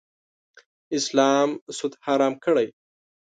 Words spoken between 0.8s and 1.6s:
اسلام